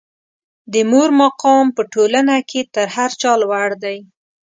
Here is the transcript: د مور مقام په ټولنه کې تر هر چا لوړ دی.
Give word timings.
د 0.73 0.75
مور 0.91 1.09
مقام 1.21 1.65
په 1.75 1.81
ټولنه 1.93 2.35
کې 2.49 2.61
تر 2.75 2.87
هر 2.95 3.09
چا 3.21 3.31
لوړ 3.41 3.69
دی. 3.83 3.97